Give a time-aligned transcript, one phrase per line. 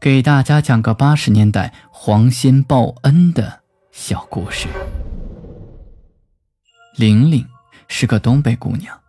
[0.00, 4.68] 给大家讲个八十年代黄仙报恩的小故事。
[6.94, 7.44] 玲玲
[7.88, 9.00] 是个东北姑娘，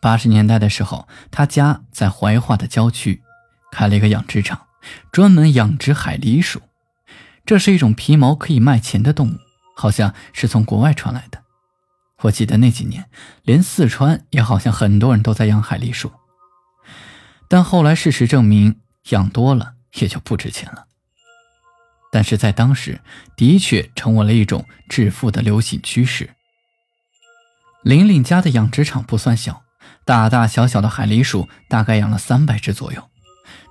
[0.00, 3.20] 八十年代的时候，她家在怀化的郊区，
[3.70, 4.62] 开了一个养殖场，
[5.12, 6.62] 专门养殖海狸鼠。
[7.44, 9.38] 这是一种皮毛可以卖钱的动物，
[9.76, 11.42] 好像是从国外传来的。
[12.22, 13.10] 我记得那几年，
[13.42, 16.10] 连四川也好像很多人都在养海狸鼠。
[17.48, 18.76] 但后来事实证明，
[19.10, 20.86] 养多了也就不值钱了。
[22.10, 23.00] 但是在当时，
[23.36, 26.30] 的确成为了一种致富的流行趋势。
[27.82, 29.62] 玲玲家的养殖场不算小，
[30.04, 33.10] 大大小小的海狸鼠大概养了三百只左右。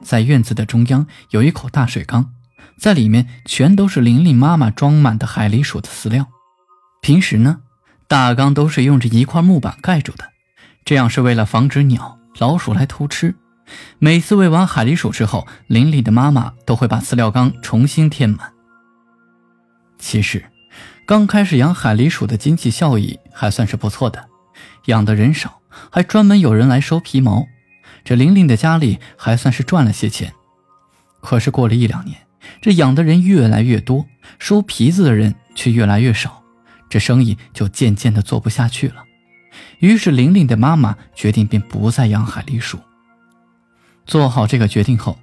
[0.03, 2.31] 在院子的中央有一口大水缸，
[2.79, 6.27] 在里面全都是玲玲妈妈装满的海狸鼠的饲料。
[7.01, 7.61] 平时呢，
[8.07, 10.31] 大缸都是用着一块木板盖住的，
[10.85, 13.35] 这样是为了防止鸟、老鼠来偷吃。
[13.99, 18.53] 每次喂完海狸鼠之后，林里的妈妈都会把饲料缸重新填满。
[19.97, 20.45] 其实，
[21.05, 24.27] 刚开始养海狸鼠的经济效益还算是不错的，
[24.85, 27.47] 养的人少，还专门有人来收皮毛，
[28.03, 30.33] 这玲玲的家里还算是赚了些钱。
[31.19, 32.17] 可是过了一两年，
[32.61, 34.05] 这养的人越来越多，
[34.39, 36.43] 收皮子的人却越来越少，
[36.89, 39.03] 这生意就渐渐的做不下去了。
[39.79, 42.79] 于是，玲玲的妈妈决定便不再养海狸鼠。
[44.07, 45.19] 做好这个决定后，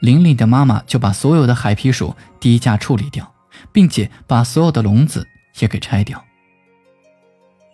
[0.00, 3.34] 玲玲的妈妈就把所有的海皮鼠低价处理掉，
[3.72, 5.26] 并且把所有的笼子
[5.58, 6.22] 也给拆掉。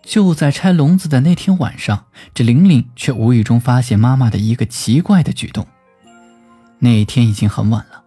[0.04, 5.66] 就在拆笼子的那天晚上，这玲玲却无意中发现妈妈的一个奇怪的举动。
[6.78, 8.02] 那一天已经很晚了，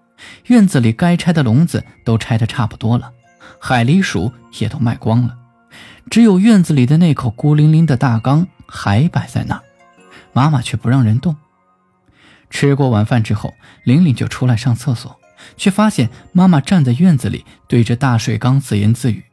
[0.48, 3.12] 院子里该拆的笼子都拆得差不多了，
[3.60, 5.38] 海狸鼠也都卖光了，
[6.10, 9.64] 只有院子里的那口孤零零的大缸还摆在那儿，
[10.34, 11.36] 妈妈却不让人动。
[12.50, 15.20] 吃过晚饭之后，玲玲就出来上厕所，
[15.58, 19.24] 却发现妈妈站在院子里，对着大水缸自言自语。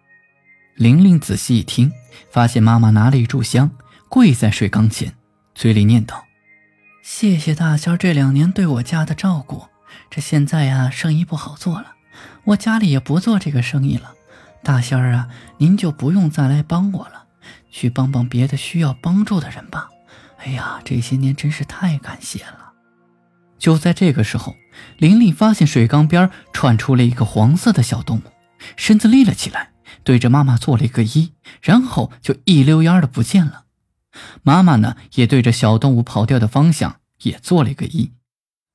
[0.74, 1.92] 玲玲仔细一听，
[2.30, 3.70] 发现妈妈拿了一炷香，
[4.08, 5.14] 跪在水缸前，
[5.54, 6.22] 嘴里念叨
[7.04, 9.66] ：“谢谢大仙这两年对我家的照顾，
[10.10, 11.92] 这现在呀，生意不好做了，
[12.44, 14.14] 我家里也不做这个生意了。
[14.64, 17.26] 大仙儿啊，您就不用再来帮我了，
[17.70, 19.90] 去帮帮别的需要帮助的人吧。
[20.38, 22.71] 哎呀，这些年真是太感谢了。”
[23.62, 24.56] 就在这个时候，
[24.98, 28.22] 玲玲发现水缸边窜出了一个黄色的小动物，
[28.76, 29.70] 身子立了起来，
[30.02, 31.30] 对着妈妈做了一个揖，
[31.62, 33.66] 然后就一溜烟的不见了。
[34.42, 38.10] 妈妈呢，也对着小动物跑掉的方向也做了一个揖。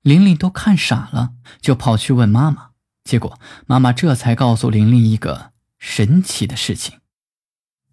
[0.03, 2.69] 玲玲都看傻了，就跑去问妈妈。
[3.03, 6.99] 结果妈妈这才告诉玲玲一个神奇的事情。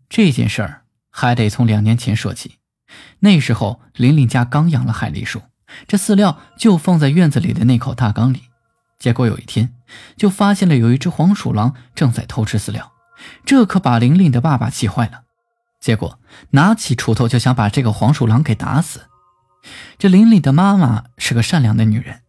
[0.09, 2.59] 这件事儿还得从两年前说起，
[3.19, 5.43] 那时候玲玲家刚养了海狸鼠。
[5.87, 8.45] 这饲料就放在院子里的那口大缸里，
[8.99, 9.75] 结果有一天
[10.17, 12.93] 就发现了有一只黄鼠狼正在偷吃饲料，
[13.45, 15.23] 这可把玲玲的爸爸气坏了，
[15.81, 16.19] 结果
[16.51, 19.09] 拿起锄头就想把这个黄鼠狼给打死。
[19.99, 22.21] 这玲玲的妈妈是个善良的女人，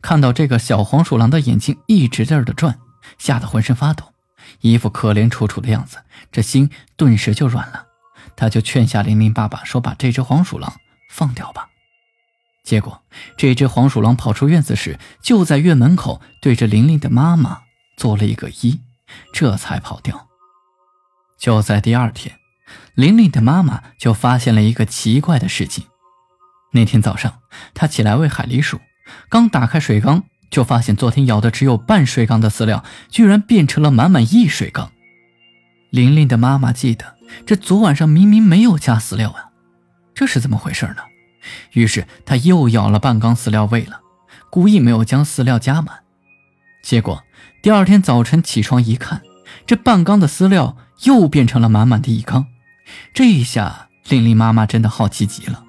[0.00, 2.78] 看到这个小黄鼠狼的眼睛一直在这转，
[3.18, 4.12] 吓得浑身发抖，
[4.60, 5.98] 一副可怜楚楚的样子，
[6.30, 7.86] 这心顿时就软了。
[8.36, 10.72] 她就劝下玲玲爸爸说：“把这只黄鼠狼
[11.10, 11.68] 放掉吧。”
[12.64, 13.02] 结果，
[13.36, 17.60] 这只黄鼠狼跑出院子时，就在院门口对着玲玲的妈妈
[17.96, 18.80] 做了一个揖，
[19.34, 20.28] 这才跑掉。
[21.38, 22.36] 就在第二天，
[22.94, 25.84] 玲玲的妈妈就发现了一个奇怪的事情。
[26.72, 27.40] 那天早上，
[27.74, 28.80] 她起来喂海狸鼠，
[29.28, 34.90] 刚打开水缸，就发现昨天舀的只有半水缸的饲料，居然变成了满满一水缸。
[35.90, 39.50] 玲玲的妈妈记得，这昨晚上明明没有加饲料啊，
[40.14, 41.02] 这是怎么回事呢？
[41.72, 44.00] 于是他又舀了半缸饲料喂了，
[44.50, 46.00] 故意没有将饲料加满。
[46.82, 47.22] 结果
[47.62, 49.22] 第二天早晨起床一看，
[49.66, 52.46] 这半缸的饲料又变成了满满的一缸。
[53.14, 55.64] 这一下，玲玲妈妈真的好奇极了。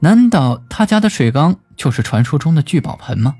[0.00, 3.36] 难道她家的水缸就是传说中的聚宝盆吗？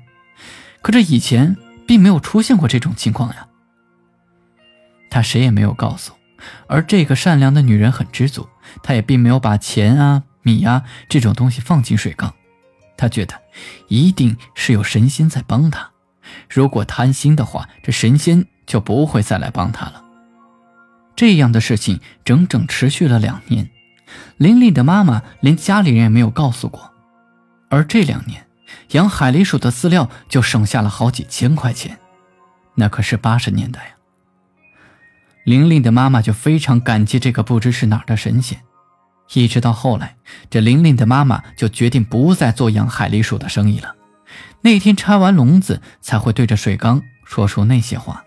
[0.81, 3.47] 可这以前并没有出现过这种情况呀。
[5.09, 6.13] 她谁也没有告诉，
[6.67, 8.47] 而这个善良的女人很知足，
[8.81, 10.23] 她也并没有把钱啊。
[10.41, 12.33] 米呀，这种东西放进水缸，
[12.97, 13.39] 他觉得
[13.87, 15.91] 一定是有神仙在帮他。
[16.49, 20.03] 如果贪心的话，这神仙就不会再来帮他了。
[21.15, 23.69] 这样的事情整整持续了两年，
[24.37, 26.93] 玲玲的妈妈连家里人也没有告诉过。
[27.69, 28.47] 而这两年，
[28.91, 31.99] 养海狸鼠的饲料就省下了好几千块钱，
[32.75, 33.91] 那可是八十年代呀。
[35.43, 38.61] 玲玲的妈妈就非常感激这个不知是哪儿的神仙。
[39.33, 40.15] 一直到后来，
[40.49, 43.95] 这玲玲的妈妈就决定不再做养海狸鼠的生意了。
[44.61, 48.23] 那天拆完笼子，才会对着水缸说出那些话。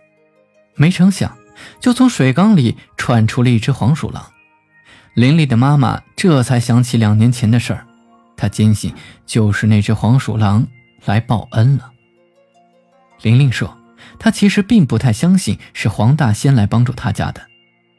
[0.74, 1.36] 没成想，
[1.80, 4.24] 就从水缸里窜出了一只黄鼠狼。
[5.14, 7.86] 玲玲的妈妈这才想起两年前的事儿，
[8.36, 8.94] 她坚信
[9.26, 10.66] 就是那只黄鼠狼
[11.04, 11.90] 来报恩了。
[13.20, 13.76] 玲玲说，
[14.18, 17.42] 她其实并不太相信是黄大仙来帮助她家的，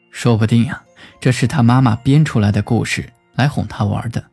[0.09, 0.82] 说不定呀。
[1.19, 4.25] 这是他妈妈编出来的故事来哄他玩的，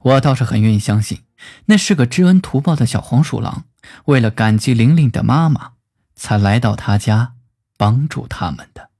[0.00, 1.20] 我倒是很愿意相信，
[1.66, 3.64] 那是个知恩图报的小黄鼠狼，
[4.06, 5.72] 为了感激玲玲的妈妈，
[6.14, 7.34] 才来到他家
[7.76, 8.90] 帮助他们的。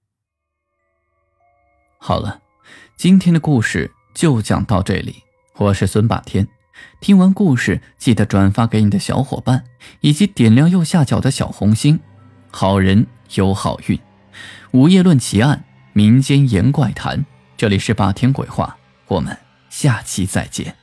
[1.98, 2.40] 好了，
[2.96, 5.22] 今天的故事就讲到这里，
[5.56, 6.46] 我是孙霸天。
[7.00, 9.64] 听完故事，记得转发给你的小伙伴，
[10.00, 12.00] 以及点亮右下角的小红心。
[12.50, 14.00] 好人有好运，
[14.72, 15.64] 午夜论奇案。
[15.94, 18.78] 民间言怪谈，这里是霸天鬼话，
[19.08, 19.36] 我们
[19.68, 20.81] 下期再见。